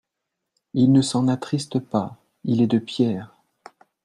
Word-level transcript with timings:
Il 0.73 0.91
ne 0.93 1.03
s'en 1.03 1.27
attriste 1.27 1.77
pas: 1.77 2.17
il 2.43 2.63
est 2.63 2.65
de 2.65 2.79
pierre. 2.79 3.37